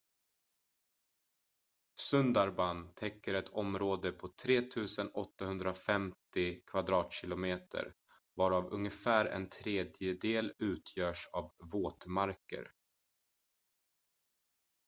[2.01, 4.61] sundarban täcker ett område på 3
[5.13, 7.61] 850 km²
[8.35, 12.67] varav ungefär en tredjedel utgörs av våtmarker